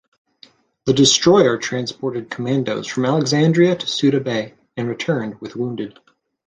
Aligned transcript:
The 0.85 0.93
destroyer 0.95 1.59
transported 1.59 2.31
commandos 2.31 2.87
from 2.87 3.05
Alexandria 3.05 3.75
to 3.75 3.85
Suda 3.85 4.19
Bay, 4.19 4.55
and 4.75 4.89
returned 4.89 5.39
with 5.39 5.55
wounded. 5.55 5.99